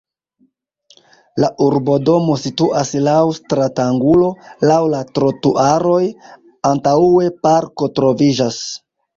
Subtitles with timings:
[1.43, 4.31] La urbodomo situas laŭ stratangulo
[4.71, 6.01] laŭ la trotuaroj,
[6.73, 8.61] antaŭe parko troviĝas.